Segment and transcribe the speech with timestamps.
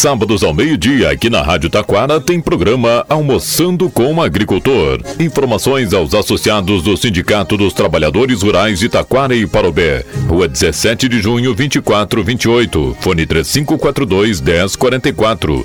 [0.00, 4.98] sábados ao meio-dia, aqui na Rádio Taquara, tem programa Almoçando com o Agricultor.
[5.18, 10.02] Informações aos associados do Sindicato dos Trabalhadores Rurais de Taquara e Parobé.
[10.26, 12.96] Rua 17 de junho, 2428.
[12.98, 15.64] Fone 3542 1044.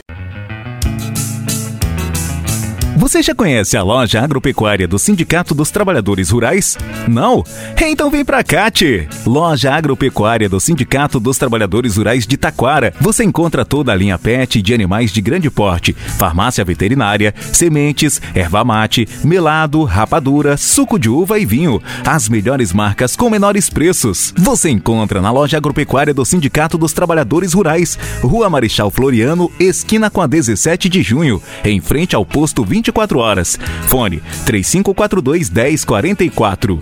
[3.05, 6.75] Você já conhece a loja agropecuária do Sindicato dos Trabalhadores Rurais?
[7.07, 7.43] Não?
[7.79, 9.07] Então vem pra Cate!
[9.27, 12.91] Loja agropecuária do Sindicato dos Trabalhadores Rurais de Taquara.
[12.99, 18.63] Você encontra toda a linha PET de animais de grande porte, farmácia veterinária, sementes, erva
[18.63, 21.79] mate, melado, rapadura, suco de uva e vinho.
[22.03, 24.33] As melhores marcas com menores preços.
[24.35, 30.21] Você encontra na loja agropecuária do Sindicato dos Trabalhadores Rurais, Rua Marechal Floriano, esquina com
[30.21, 33.59] a 17 de junho, em frente ao posto 24 24 horas.
[33.87, 36.79] Fone 3542 1044.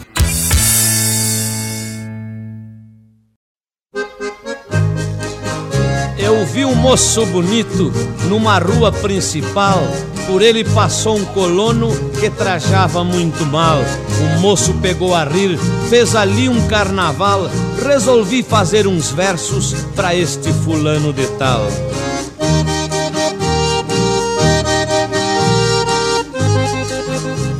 [6.17, 7.91] Eu vi um moço bonito
[8.29, 9.81] numa rua principal.
[10.27, 11.89] Por ele passou um colono
[12.19, 13.79] que trajava muito mal.
[14.21, 15.57] O moço pegou a rir,
[15.89, 17.49] fez ali um carnaval.
[17.83, 21.67] Resolvi fazer uns versos para este fulano de tal.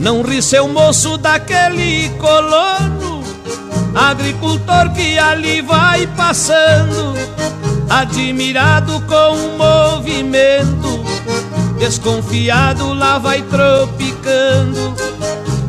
[0.03, 3.23] Não ri seu moço daquele colono,
[3.95, 7.13] agricultor que ali vai passando,
[7.89, 11.05] admirado com o movimento,
[11.79, 14.93] desconfiado lá vai tropicando.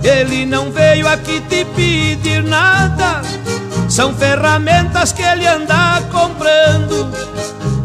[0.02, 3.22] Ele não veio aqui te pedir nada,
[3.88, 7.08] são ferramentas que ele anda comprando.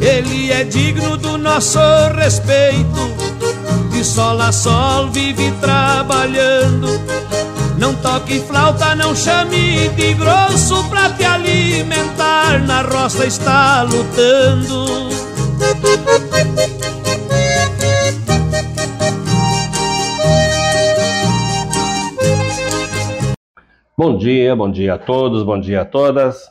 [0.02, 1.78] Ele é digno do nosso
[2.16, 3.29] respeito
[4.00, 6.88] de sol a sol vive trabalhando.
[7.78, 12.66] Não toque flauta, não chame de grosso pra te alimentar.
[12.66, 15.10] Na roça está lutando.
[23.98, 26.50] Bom dia, bom dia a todos, bom dia a todas.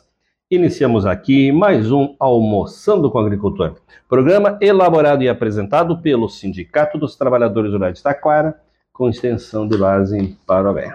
[0.51, 7.71] Iniciamos aqui mais um Almoçando com Agricultor, programa elaborado e apresentado pelo Sindicato dos Trabalhadores
[7.71, 8.59] Rurais de Taquara,
[8.91, 10.91] com extensão de base em Parobé.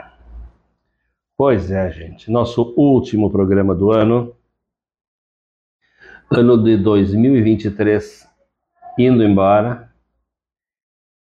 [1.37, 4.35] Pois é, gente, nosso último programa do ano,
[6.29, 8.29] ano de 2023
[8.99, 9.89] indo embora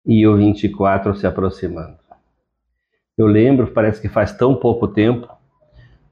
[0.06, 1.98] e o 24 se aproximando.
[3.14, 5.28] Eu lembro, parece que faz tão pouco tempo,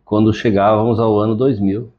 [0.05, 1.99] quando chegávamos ao ano 2000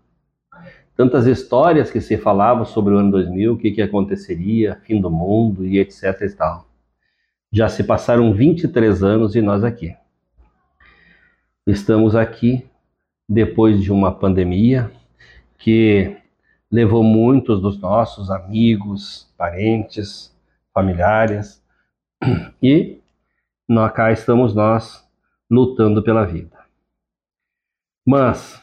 [1.02, 5.10] tantas histórias que se falavam sobre o ano 2000, o que, que aconteceria, fim do
[5.10, 6.68] mundo e etc e tal.
[7.52, 9.96] Já se passaram 23 anos e nós aqui.
[11.66, 12.70] Estamos aqui
[13.28, 14.92] depois de uma pandemia
[15.58, 16.16] que
[16.72, 20.32] levou muitos dos nossos amigos, parentes,
[20.72, 21.64] familiares
[22.62, 23.00] e
[23.96, 25.04] cá estamos nós
[25.50, 26.60] lutando pela vida.
[28.06, 28.61] Mas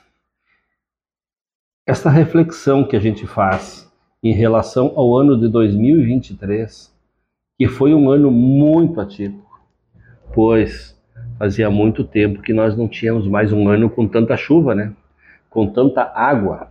[1.88, 3.91] esta reflexão que a gente faz
[4.22, 6.94] em relação ao ano de 2023,
[7.56, 9.59] que foi um ano muito atípico,
[10.34, 10.94] pois
[11.38, 14.94] fazia muito tempo que nós não tínhamos mais um ano com tanta chuva, né?
[15.48, 16.71] Com tanta água.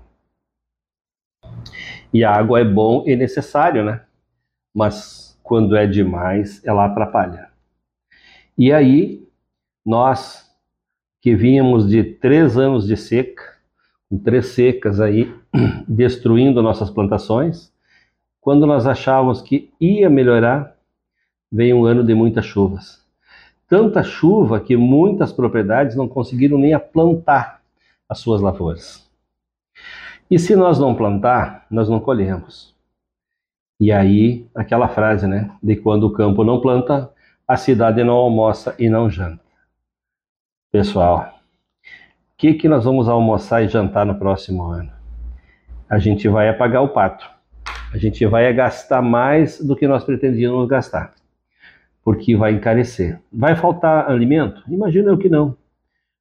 [2.13, 4.03] E a água é bom e necessário, né?
[4.71, 7.49] Mas quando é demais, ela atrapalha.
[8.55, 9.27] E aí,
[9.83, 10.47] nós
[11.23, 13.56] que vínhamos de três anos de seca,
[14.09, 15.33] com três secas aí,
[15.87, 17.71] destruindo nossas plantações.
[18.41, 20.75] Quando nós achávamos que ia melhorar,
[21.51, 23.05] veio um ano de muitas chuvas.
[23.67, 27.61] Tanta chuva que muitas propriedades não conseguiram nem plantar
[28.07, 29.05] as suas lavouras.
[30.31, 32.73] E se nós não plantar, nós não colhemos.
[33.79, 35.51] E aí, aquela frase, né?
[35.61, 37.11] De quando o campo não planta,
[37.47, 39.43] a cidade não almoça e não janta.
[40.71, 41.36] Pessoal,
[42.37, 44.91] que, que nós vamos almoçar e jantar no próximo ano?
[45.89, 47.27] A gente vai apagar o pato.
[47.91, 51.15] A gente vai gastar mais do que nós pretendíamos gastar,
[52.03, 53.19] porque vai encarecer.
[53.31, 54.61] Vai faltar alimento?
[54.67, 55.57] Imagina eu que não.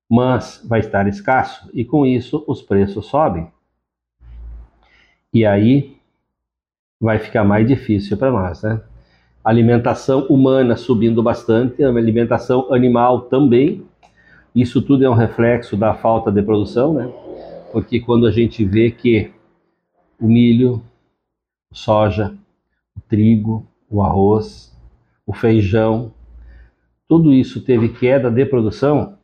[0.08, 3.50] Mas vai estar escasso e com isso os preços sobem.
[5.34, 5.96] E aí
[7.00, 8.80] vai ficar mais difícil para nós, né?
[9.44, 13.84] Alimentação humana subindo bastante, alimentação animal também,
[14.56, 17.12] isso tudo é um reflexo da falta de produção, né?
[17.72, 19.30] Porque quando a gente vê que
[20.18, 20.82] o milho,
[21.70, 22.34] soja,
[22.96, 24.74] o trigo, o arroz,
[25.26, 26.10] o feijão,
[27.06, 29.18] tudo isso teve queda de produção,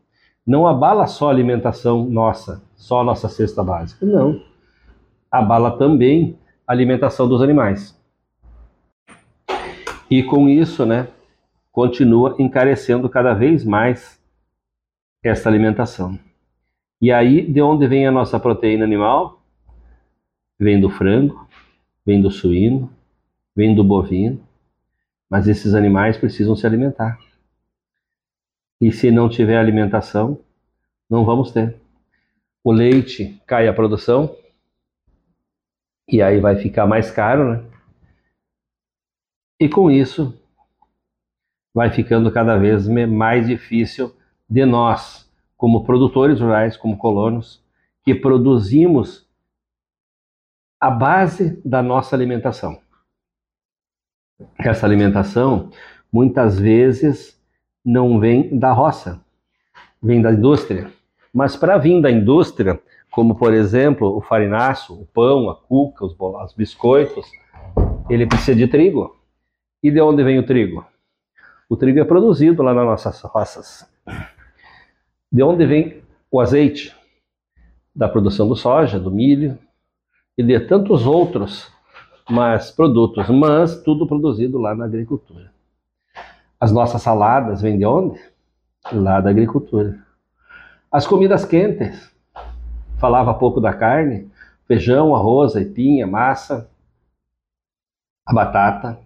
[0.46, 4.05] não abala só a alimentação nossa, só a nossa cesta básica.
[4.05, 4.38] Não.
[5.31, 6.38] Abala também
[6.69, 7.99] a alimentação dos animais.
[10.11, 11.08] E com isso, né,
[11.70, 14.22] continua encarecendo cada vez mais
[15.23, 16.19] essa alimentação.
[17.01, 19.41] E aí, de onde vem a nossa proteína animal?
[20.59, 21.49] Vem do frango,
[22.05, 22.93] vem do suíno,
[23.55, 24.41] vem do bovino,
[25.31, 27.19] mas esses animais precisam se alimentar.
[28.81, 30.41] E se não tiver alimentação,
[31.09, 31.77] não vamos ter.
[32.65, 34.37] O leite cai a produção,
[36.09, 37.65] e aí vai ficar mais caro, né?
[39.61, 40.39] E com isso,
[41.73, 44.15] vai ficando cada vez mais difícil
[44.52, 45.26] de nós,
[45.56, 47.64] como produtores rurais, como colonos,
[48.04, 49.26] que produzimos
[50.78, 52.78] a base da nossa alimentação.
[54.58, 55.70] Essa alimentação
[56.12, 57.40] muitas vezes
[57.82, 59.25] não vem da roça,
[60.02, 60.93] vem da indústria.
[61.32, 62.78] Mas para vir da indústria,
[63.10, 67.26] como por exemplo o farináceo, o pão, a cuca, os, os biscoitos,
[68.10, 69.16] ele precisa de trigo.
[69.82, 70.84] E de onde vem o trigo?
[71.70, 73.90] O trigo é produzido lá nas nossas roças.
[75.32, 76.94] De onde vem o azeite?
[77.94, 79.58] Da produção do soja, do milho
[80.37, 81.73] e de tantos outros
[82.29, 85.52] mas produtos, mas tudo produzido lá na agricultura.
[86.58, 88.20] As nossas saladas vêm de onde?
[88.93, 89.99] Lá da agricultura.
[90.90, 92.11] As comidas quentes,
[92.99, 94.31] falava pouco da carne,
[94.67, 96.70] feijão, arroz, aipinha, massa,
[98.25, 98.99] a batata,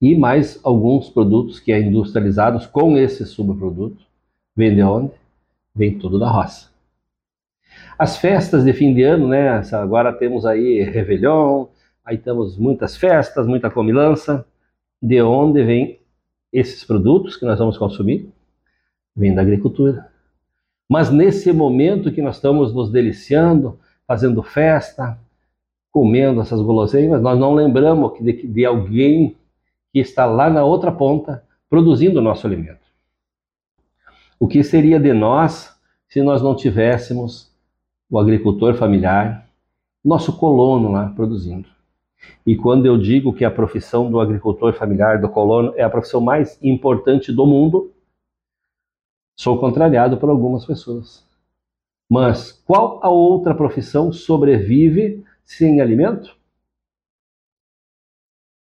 [0.00, 4.04] e mais alguns produtos que é industrializados com esse subproduto.
[4.54, 5.12] Vem de onde?
[5.74, 6.70] Vem tudo da roça.
[7.98, 9.62] As festas de fim de ano, né?
[9.72, 11.66] Agora temos aí Réveillon,
[12.04, 14.44] aí temos muitas festas, muita comilança.
[15.00, 15.98] De onde vem
[16.52, 18.28] esses produtos que nós vamos consumir?
[19.16, 20.08] Vem da agricultura.
[20.88, 25.18] Mas nesse momento que nós estamos nos deliciando, fazendo festa,
[25.90, 29.36] comendo essas guloseimas, nós não lembramos de, de alguém
[29.92, 32.81] que está lá na outra ponta produzindo o nosso alimento.
[34.42, 35.72] O que seria de nós
[36.08, 37.54] se nós não tivéssemos
[38.10, 39.48] o agricultor familiar,
[40.04, 41.68] nosso colono lá produzindo?
[42.44, 46.20] E quando eu digo que a profissão do agricultor familiar, do colono, é a profissão
[46.20, 47.92] mais importante do mundo,
[49.38, 51.24] sou contrariado por algumas pessoas.
[52.10, 56.36] Mas qual a outra profissão sobrevive sem alimento?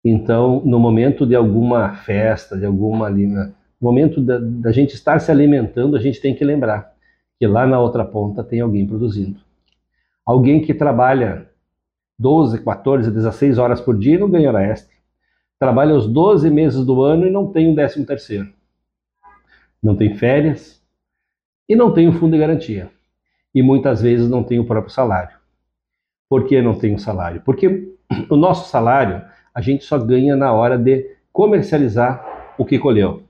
[0.04, 5.30] Então, no momento de alguma festa, de alguma no momento da, da, gente estar se
[5.30, 6.94] alimentando, a gente tem que lembrar
[7.38, 9.40] que lá na outra ponta tem alguém produzindo.
[10.24, 11.48] Alguém que trabalha
[12.18, 14.94] 12, 14, 16 horas por dia e não ganha hora extra.
[15.58, 18.52] Trabalha os 12 meses do ano e não tem um décimo terceiro.
[19.82, 20.82] Não tem férias
[21.68, 22.90] e não tem o fundo de garantia.
[23.54, 25.36] E muitas vezes não tem o próprio salário.
[26.28, 27.40] Por que não tem o salário?
[27.44, 27.94] Porque
[28.28, 29.24] o nosso salário
[29.54, 33.29] a gente só ganha na hora de comercializar o que colheu.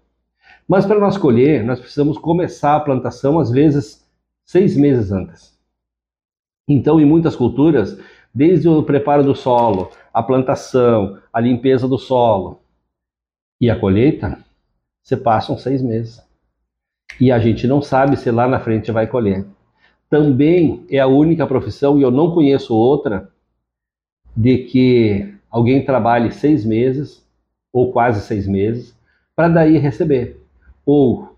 [0.70, 4.08] Mas para nós colher, nós precisamos começar a plantação às vezes
[4.44, 5.58] seis meses antes.
[6.68, 8.00] Então, em muitas culturas,
[8.32, 12.60] desde o preparo do solo, a plantação, a limpeza do solo
[13.60, 14.38] e a colheita,
[15.02, 16.22] se passam seis meses.
[17.20, 19.44] E a gente não sabe se lá na frente vai colher.
[20.08, 23.28] Também é a única profissão, e eu não conheço outra,
[24.36, 27.26] de que alguém trabalhe seis meses,
[27.72, 28.96] ou quase seis meses,
[29.34, 30.39] para daí receber,
[30.92, 31.36] ou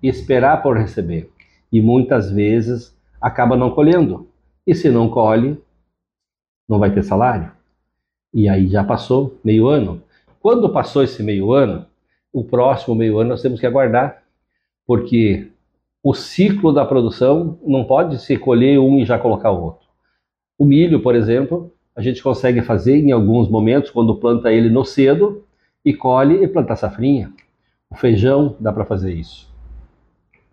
[0.00, 1.28] esperar por receber.
[1.72, 4.28] E muitas vezes acaba não colhendo.
[4.64, 5.58] E se não colhe,
[6.68, 7.50] não vai ter salário.
[8.32, 10.00] E aí já passou meio ano.
[10.40, 11.86] Quando passou esse meio ano,
[12.32, 14.22] o próximo meio ano nós temos que aguardar,
[14.86, 15.50] porque
[16.00, 19.88] o ciclo da produção não pode se colher um e já colocar o outro.
[20.56, 24.84] O milho, por exemplo, a gente consegue fazer em alguns momentos, quando planta ele no
[24.84, 25.44] cedo
[25.84, 27.32] e colhe e planta safrinha.
[27.94, 29.52] Feijão dá para fazer isso.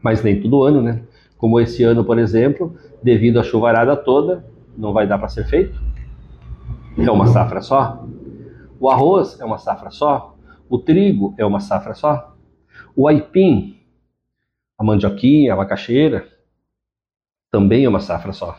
[0.01, 1.03] Mas nem todo ano, né?
[1.37, 4.45] Como esse ano, por exemplo, devido à chuvarada toda,
[4.77, 5.81] não vai dar para ser feito.
[6.97, 8.05] É uma safra só.
[8.79, 10.35] O arroz é uma safra só.
[10.69, 12.35] O trigo é uma safra só.
[12.95, 13.77] O aipim,
[14.77, 16.27] a mandioquinha, a macaxeira,
[17.51, 18.57] também é uma safra só.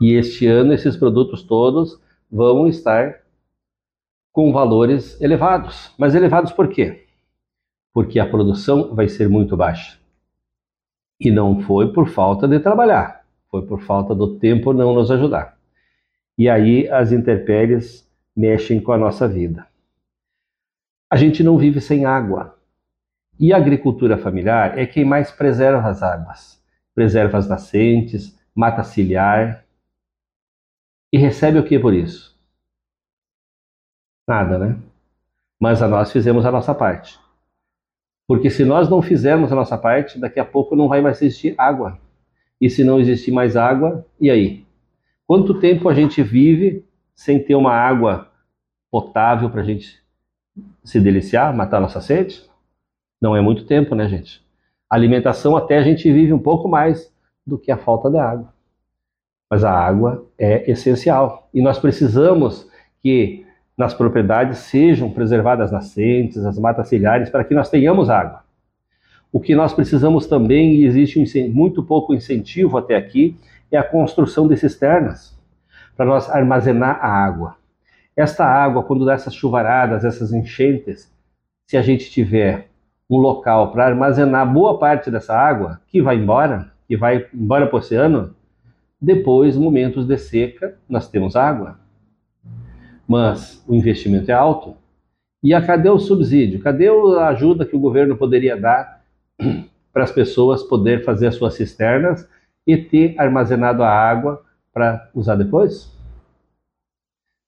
[0.00, 2.00] E este ano esses produtos todos
[2.30, 3.20] vão estar
[4.32, 5.92] com valores elevados.
[5.96, 7.03] Mas elevados por quê?
[7.94, 9.98] Porque a produção vai ser muito baixa.
[11.18, 15.56] E não foi por falta de trabalhar, foi por falta do tempo não nos ajudar.
[16.36, 19.66] E aí as intempéries mexem com a nossa vida.
[21.08, 22.58] A gente não vive sem água.
[23.38, 26.60] E a agricultura familiar é quem mais preserva as águas.
[26.94, 29.64] Preserva as nascentes, mata ciliar,
[31.14, 32.36] e recebe o que por isso?
[34.26, 34.82] Nada, né?
[35.60, 37.20] Mas a nós fizemos a nossa parte.
[38.26, 41.54] Porque se nós não fizermos a nossa parte, daqui a pouco não vai mais existir
[41.58, 41.98] água.
[42.60, 44.64] E se não existir mais água, e aí?
[45.26, 48.30] Quanto tempo a gente vive sem ter uma água
[48.90, 50.02] potável para a gente
[50.82, 52.42] se deliciar, matar nossa sede?
[53.20, 54.44] Não é muito tempo, né, gente?
[54.94, 57.12] alimentação até a gente vive um pouco mais
[57.46, 58.54] do que a falta de água.
[59.50, 62.68] Mas a água é essencial e nós precisamos
[63.00, 63.43] que
[63.76, 68.44] nas propriedades sejam preservadas nascentes, as matas ciliares, para que nós tenhamos água.
[69.32, 73.36] O que nós precisamos também, e existe muito pouco incentivo até aqui,
[73.70, 75.36] é a construção de cisternas
[75.96, 77.56] para nós armazenar a água.
[78.16, 81.12] Esta água, quando dá essas chuvaradas, essas enchentes,
[81.66, 82.68] se a gente tiver
[83.10, 87.76] um local para armazenar boa parte dessa água que vai embora, que vai embora para
[87.76, 88.34] o oceano,
[89.00, 91.78] depois, momentos de seca, nós temos água.
[93.06, 94.76] Mas o investimento é alto.
[95.42, 96.60] E a, cadê o subsídio?
[96.60, 99.04] Cadê a ajuda que o governo poderia dar
[99.92, 102.28] para as pessoas poder fazer as suas cisternas
[102.66, 104.42] e ter armazenado a água
[104.72, 105.92] para usar depois?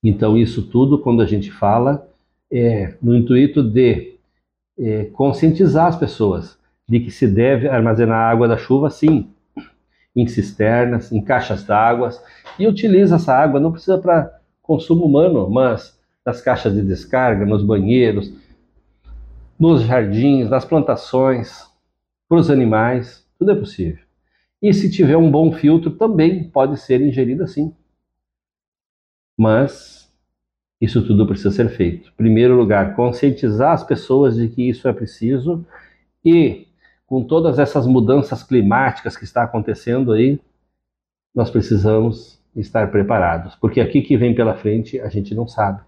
[0.04, 2.08] Então, isso tudo, quando a gente fala,
[2.52, 4.16] é no intuito de
[4.78, 6.58] é, conscientizar as pessoas
[6.88, 9.30] de que se deve armazenar a água da chuva, sim,
[10.14, 12.10] em cisternas, em caixas d'água,
[12.58, 14.35] e utiliza essa água, não precisa para
[14.66, 18.32] consumo humano, mas nas caixas de descarga, nos banheiros,
[19.58, 21.64] nos jardins, nas plantações,
[22.28, 24.04] para os animais, tudo é possível.
[24.60, 27.74] E se tiver um bom filtro, também pode ser ingerido assim.
[29.36, 30.10] Mas
[30.80, 32.10] isso tudo precisa ser feito.
[32.10, 35.64] Em primeiro lugar, conscientizar as pessoas de que isso é preciso
[36.24, 36.66] e
[37.06, 40.40] com todas essas mudanças climáticas que está acontecendo aí,
[41.34, 45.80] nós precisamos estar preparados, porque aqui que vem pela frente a gente não sabe.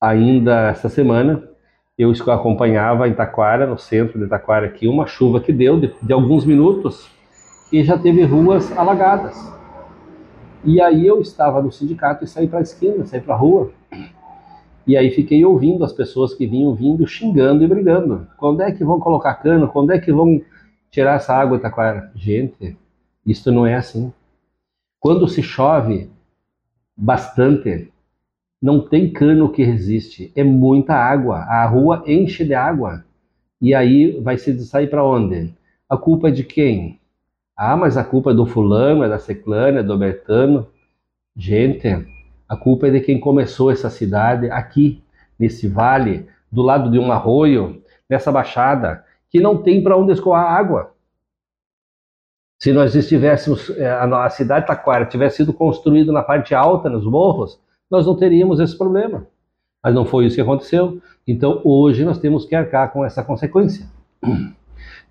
[0.00, 1.48] Ainda essa semana
[1.96, 6.12] eu acompanhava em Taquara, no centro de Taquara aqui, uma chuva que deu de, de
[6.12, 7.10] alguns minutos
[7.72, 9.34] e já teve ruas alagadas.
[10.64, 13.70] E aí eu estava no sindicato e saí para a esquina, saí para a rua.
[14.86, 18.26] E aí fiquei ouvindo as pessoas que vinham vindo xingando e brigando.
[18.36, 19.68] Quando é que vão colocar cano?
[19.68, 20.40] Quando é que vão
[20.90, 22.10] tirar essa água Itaquara?
[22.14, 22.76] Gente,
[23.24, 24.12] isso não é assim.
[24.98, 26.10] Quando se chove
[26.96, 27.92] bastante,
[28.60, 30.32] não tem cano que resiste.
[30.34, 31.38] É muita água.
[31.40, 33.04] A rua enche de água.
[33.60, 35.54] E aí vai se sair para onde?
[35.88, 36.98] A culpa é de quem?
[37.56, 40.66] Ah, mas a culpa é do fulano, é da ciclana, é do Bertano.
[41.36, 41.88] Gente,
[42.48, 45.02] a culpa é de quem começou essa cidade aqui,
[45.38, 50.44] nesse vale, do lado de um arroio, nessa baixada, que não tem para onde escoar
[50.44, 50.92] água.
[52.58, 57.60] Se nós estivéssemos, eh, a cidade Taquara tivesse sido construída na parte alta, nos morros,
[57.90, 59.26] nós não teríamos esse problema.
[59.82, 61.00] Mas não foi isso que aconteceu.
[61.26, 63.86] Então hoje nós temos que arcar com essa consequência.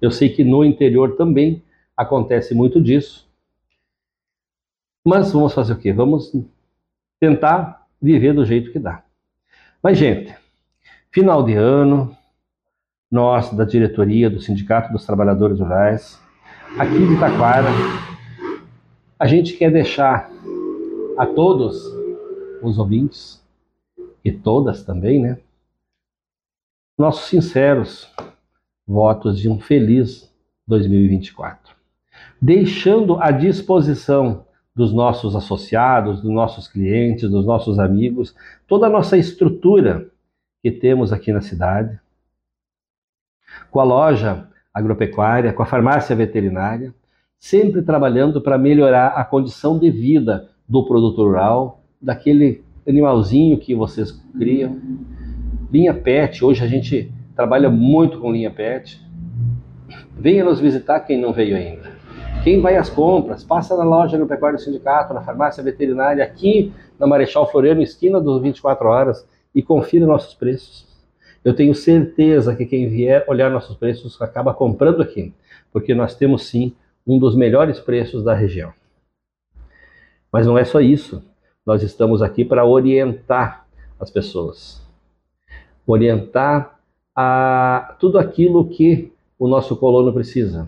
[0.01, 1.63] Eu sei que no interior também
[1.95, 3.25] acontece muito disso.
[5.03, 5.93] Mas vamos fazer o quê?
[5.93, 6.33] Vamos
[7.19, 9.03] tentar viver do jeito que dá.
[9.81, 10.35] Mas, gente,
[11.11, 12.15] final de ano,
[13.09, 16.19] nós da diretoria do Sindicato dos Trabalhadores Rurais,
[16.77, 17.69] aqui de Taquara,
[19.19, 20.29] a gente quer deixar
[21.17, 21.85] a todos
[22.61, 23.43] os ouvintes,
[24.23, 25.37] e todas também, né?
[26.97, 28.11] Nossos sinceros
[28.87, 30.33] votos de um feliz
[30.67, 31.75] 2024
[32.41, 34.45] deixando à disposição
[34.75, 38.35] dos nossos associados, dos nossos clientes, dos nossos amigos,
[38.67, 40.11] toda a nossa estrutura
[40.61, 41.99] que temos aqui na cidade,
[43.71, 46.93] com a loja agropecuária, com a farmácia veterinária,
[47.39, 54.11] sempre trabalhando para melhorar a condição de vida do produtor rural, daquele animalzinho que vocês
[54.37, 54.77] criam.
[55.71, 59.01] Linha PET, hoje a gente trabalha muito com linha PET.
[60.17, 61.95] Venha nos visitar quem não veio ainda.
[62.43, 67.07] Quem vai às compras, passa na loja no Pecuário Sindicato, na farmácia veterinária, aqui na
[67.07, 70.94] Marechal Floriano, esquina dos 24 horas, e confira nossos preços.
[71.45, 75.31] Eu tenho certeza que quem vier olhar nossos preços acaba comprando aqui,
[75.71, 76.73] porque nós temos sim
[77.05, 78.73] um dos melhores preços da região.
[80.31, 81.23] Mas não é só isso.
[81.63, 83.67] Nós estamos aqui para orientar
[83.99, 84.81] as pessoas.
[85.85, 86.79] Orientar
[87.15, 90.67] a tudo aquilo que o nosso colono precisa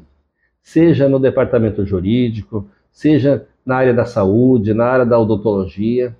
[0.62, 6.16] seja no departamento jurídico, seja na área da saúde, na área da odontologia.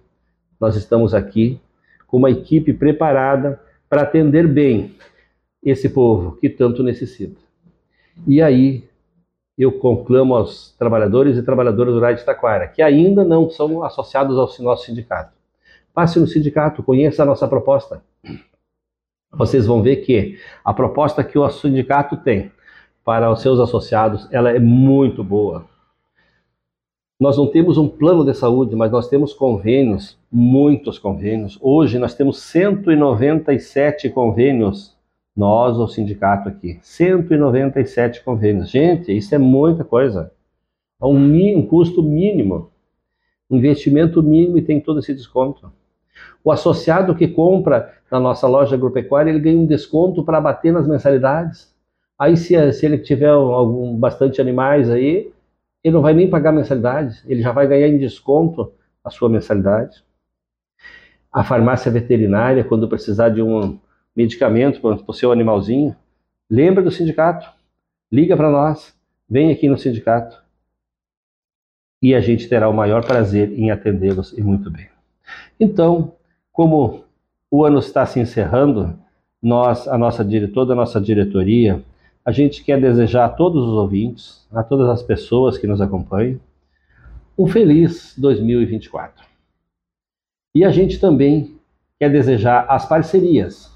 [0.60, 1.60] Nós estamos aqui
[2.08, 3.60] com uma equipe preparada
[3.90, 4.96] para atender bem
[5.64, 7.40] esse povo que tanto necessita.
[8.28, 8.84] E aí
[9.58, 14.50] eu conclamo aos trabalhadores e trabalhadoras rurais de Taquara, que ainda não são associados ao
[14.64, 15.34] nosso sindicato.
[15.94, 18.04] Passe no sindicato, conheça a nossa proposta.
[19.32, 22.52] vocês vão ver que a proposta que o sindicato tem
[23.04, 25.66] para os seus associados, ela é muito boa.
[27.20, 31.58] Nós não temos um plano de saúde, mas nós temos convênios, muitos convênios.
[31.62, 34.96] Hoje nós temos 197 convênios,
[35.36, 36.80] nós, o sindicato aqui.
[36.82, 38.70] 197 convênios.
[38.70, 40.32] Gente, isso é muita coisa.
[41.02, 42.72] É um, um custo mínimo,
[43.50, 45.72] investimento mínimo e tem todo esse desconto.
[46.44, 50.88] O associado que compra na nossa loja agropecuária, ele ganha um desconto para bater nas
[50.88, 51.74] mensalidades.
[52.18, 55.32] Aí, se, se ele tiver algum, bastante animais aí,
[55.84, 60.04] ele não vai nem pagar mensalidade, ele já vai ganhar em desconto a sua mensalidade.
[61.38, 63.78] A farmácia veterinária, quando precisar de um
[64.16, 65.96] medicamento para o seu animalzinho,
[66.50, 67.48] lembra do sindicato,
[68.12, 68.96] liga para nós,
[69.30, 70.42] vem aqui no sindicato
[72.02, 74.88] e a gente terá o maior prazer em atendê-los e muito bem.
[75.60, 76.14] Então,
[76.52, 77.04] como
[77.52, 78.98] o ano está se encerrando,
[79.40, 81.84] nós, a nossa toda a nossa diretoria,
[82.26, 86.40] a gente quer desejar a todos os ouvintes, a todas as pessoas que nos acompanham,
[87.38, 89.27] um feliz 2024.
[90.58, 91.56] E a gente também
[92.00, 93.72] quer desejar as parcerias,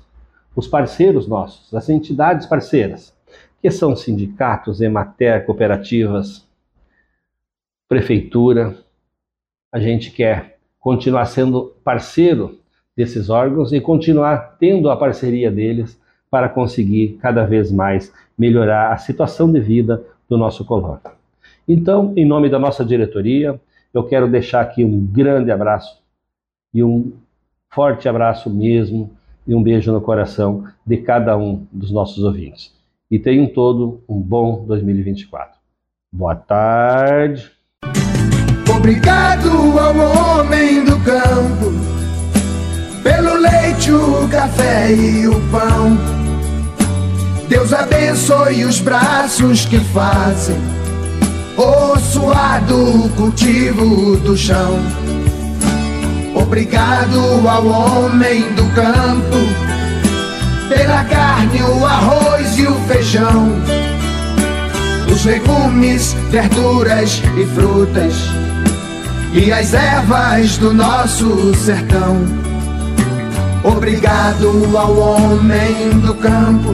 [0.55, 3.15] os parceiros nossos, as entidades parceiras,
[3.61, 6.43] que são sindicatos, Emater, cooperativas,
[7.88, 8.75] prefeitura.
[9.71, 12.57] A gente quer continuar sendo parceiro
[12.97, 18.97] desses órgãos e continuar tendo a parceria deles para conseguir cada vez mais melhorar a
[18.97, 21.00] situação de vida do nosso colono.
[21.67, 23.61] Então, em nome da nossa diretoria,
[23.93, 26.00] eu quero deixar aqui um grande abraço
[26.74, 27.13] e um
[27.70, 29.12] forte abraço mesmo
[29.48, 32.74] e um beijo no coração de cada um dos nossos ouvintes.
[33.10, 35.60] E tenham todo um bom 2024.
[36.12, 37.51] Boa tarde.
[38.75, 39.50] Obrigado
[39.80, 41.92] ao homem do campo
[43.04, 45.98] pelo leite, o café e o pão
[47.51, 50.55] Deus abençoe os braços que fazem
[51.57, 54.77] o suado cultivo do chão.
[56.51, 59.37] Obrigado ao homem do campo
[60.68, 63.53] pela carne, o arroz e o feijão,
[65.09, 68.16] os legumes, verduras e frutas
[69.33, 72.18] e as ervas do nosso sertão.
[73.64, 76.74] Obrigado ao homem do campo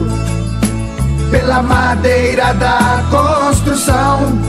[1.30, 4.40] pela madeira da construção,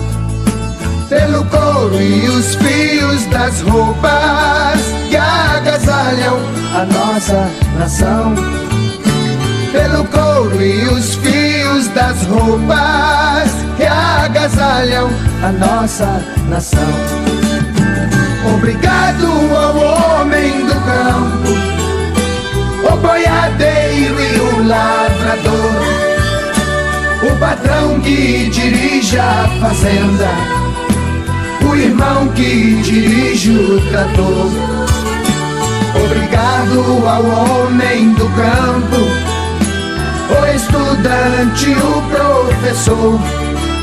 [1.09, 6.39] pelo couro e os fios das roupas que agasalham
[6.75, 8.35] a nossa nação.
[9.71, 15.09] Pelo couro e os fios das roupas que agasalham
[15.43, 16.93] a nossa nação.
[18.55, 21.49] Obrigado ao homem do campo,
[22.93, 25.99] o boiadeiro e o lavrador
[27.21, 30.58] o patrão que dirige a fazenda,
[31.79, 34.49] irmão que dirige o trator.
[36.05, 38.97] Obrigado ao homem do campo,
[40.29, 43.19] o estudante, o professor,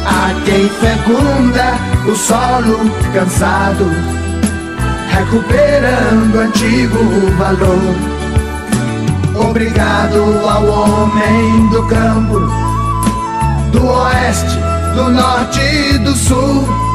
[0.04, 1.78] a quem fecunda
[2.10, 3.90] o solo cansado,
[5.10, 6.98] recuperando antigo
[7.38, 8.16] valor.
[9.48, 12.40] Obrigado ao homem do campo
[13.72, 14.58] do oeste,
[14.94, 16.85] do norte e do sul.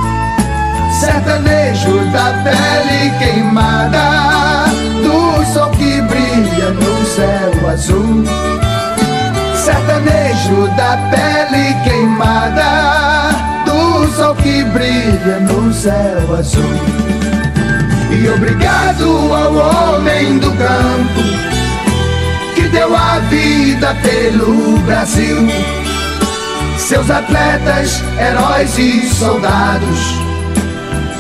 [1.02, 4.66] Sertanejo da pele queimada,
[5.02, 8.24] do sol que brilha no céu azul.
[9.56, 13.32] Sertanejo da pele queimada,
[13.66, 16.76] do sol que brilha no céu azul.
[18.12, 21.22] E obrigado ao homem do campo
[22.54, 25.48] que deu a vida pelo Brasil
[26.78, 30.31] seus atletas, heróis e soldados,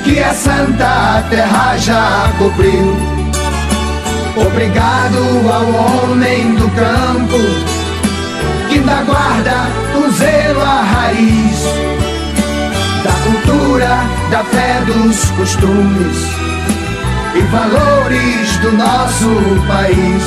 [0.03, 2.97] que a santa terra já cobriu.
[4.35, 5.17] Obrigado
[5.51, 7.37] ao homem do campo,
[8.69, 11.63] que da guarda o zelo a raiz,
[13.03, 13.99] da cultura,
[14.31, 16.17] da fé, dos costumes
[17.35, 19.29] e valores do nosso
[19.67, 20.23] país.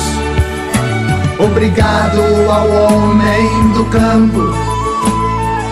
[1.39, 4.41] Obrigado ao homem do campo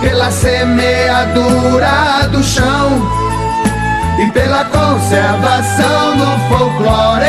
[0.01, 3.22] pela semeadura do chão
[4.19, 7.25] e pela conservação do folclore,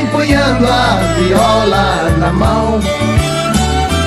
[0.00, 2.80] empunhando a viola na mão.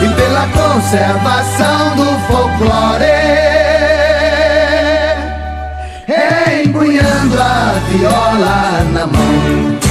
[0.01, 3.05] E pela conservação do folclore,
[6.63, 9.90] empunhando a viola na mão.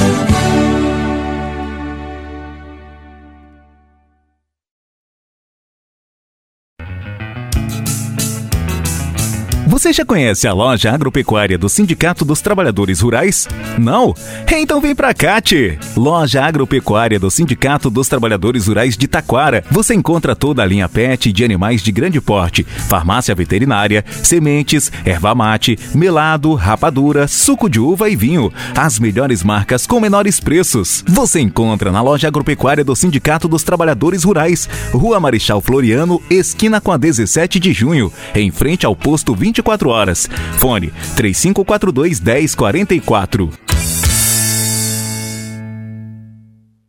[9.80, 13.48] Você já conhece a loja agropecuária do Sindicato dos Trabalhadores Rurais?
[13.78, 14.14] Não?
[14.52, 15.78] Então vem pra Cate!
[15.96, 19.64] Loja agropecuária do Sindicato dos Trabalhadores Rurais de Taquara.
[19.70, 25.34] Você encontra toda a linha PET de animais de grande porte, farmácia veterinária, sementes, erva
[25.34, 28.52] mate, melado, rapadura, suco de uva e vinho.
[28.76, 31.02] As melhores marcas com menores preços.
[31.08, 36.92] Você encontra na loja agropecuária do Sindicato dos Trabalhadores Rurais, Rua Marechal Floriano, esquina com
[36.92, 40.28] a 17 de junho, em frente ao posto 20 24 horas.
[40.58, 43.50] Fone 3542 1044.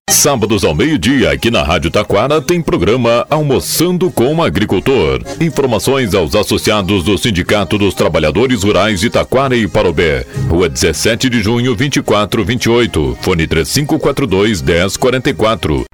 [0.09, 5.19] Sábados ao meio-dia, aqui na Rádio Taquara, tem programa Almoçando com o Agricultor.
[5.39, 10.23] Informações aos associados do Sindicato dos Trabalhadores Rurais de Taquara e Parobé.
[10.47, 13.17] Rua 17 de junho, 2428.
[13.21, 15.85] Fone 3542 1044.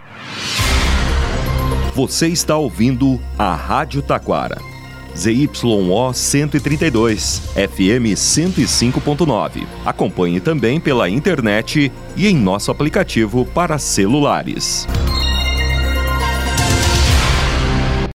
[1.95, 4.76] Você está ouvindo a Rádio Taquara.
[5.17, 9.65] ZYO 132, FM 105.9.
[9.83, 14.85] Acompanhe também pela internet e em nosso aplicativo para celulares.